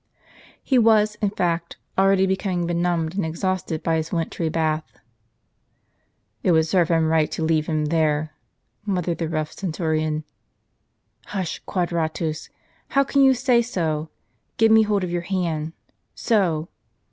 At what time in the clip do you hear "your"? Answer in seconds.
15.11-15.21